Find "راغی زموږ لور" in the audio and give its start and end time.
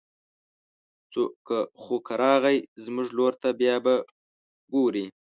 2.21-3.33